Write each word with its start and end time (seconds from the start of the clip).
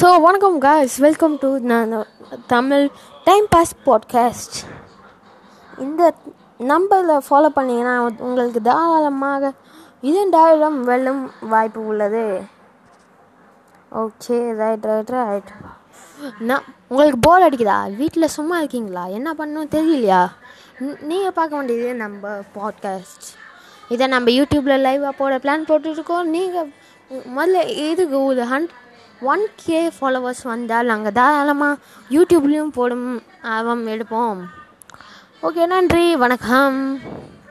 So 0.00 0.20
வணக்கம் 0.20 0.58
guys 0.58 0.96
welcome 0.96 1.38
to 1.38 1.58
நான் 1.58 2.06
Tamil 2.46 2.90
time 3.24 3.46
pass 3.48 3.72
podcast 3.86 4.56
இந்த 5.78 6.14
நம்பரில் 6.58 7.24
ஃபாலோ 7.30 7.48
பண்ணிங்கன்னா 7.56 8.10
உங்களுக்கு 8.18 8.60
தாராளமாக 8.60 9.52
இரண்டாயிரம் 10.00 10.84
வெல்லும் 10.84 11.30
வாய்ப்பு 11.40 11.86
உள்ளது. 11.86 12.40
ஓகே 13.92 14.56
ரைட் 14.56 14.84
ரைட் 14.84 15.08
ரைட் 15.08 15.50
நான் 16.38 16.62
உங்களுக்கு 16.88 17.18
போர் 17.20 17.42
அடிக்குதா? 17.42 17.96
வீட்டில் 17.96 18.28
சும்மா 18.28 18.58
இருக்கீங்களா? 18.58 19.06
என்ன 19.06 19.34
பண்ணணும் 19.38 19.72
தெரியலையா? 19.72 20.28
நீங்கள் 21.00 21.32
பார்க்க 21.32 21.56
வேண்டியது 21.56 21.94
நம்ம 21.94 22.28
பாட்காஸ்ட் 22.54 23.26
இதை 23.88 24.06
நம்ம 24.06 24.30
யூடியூப்பில் 24.30 24.84
லைவாக 24.86 25.10
போட 25.18 25.36
பிளான் 25.36 25.68
போட்டுருக்கோம் 25.68 26.22
நீங்கள் 26.22 26.72
முதல்ல 27.10 27.68
இதுக்கு 27.68 28.24
ஒரு 28.24 28.42
ஹண்ட் 28.44 28.68
ஒன் 29.30 29.42
கே 29.62 29.80
ஃபாலோவர்ஸ் 29.96 30.40
வந்தால் 30.50 30.88
நாங்கள் 30.90 31.14
தாராளமாக 31.18 31.80
யூடியூப்லேயும் 32.14 32.72
போடும் 32.76 33.08
ஆல்பம் 33.54 33.84
எடுப்போம். 33.94 34.40
ஓகே 35.46 35.64
நன்றி 35.72 36.04
வணக்கம். 36.22 36.78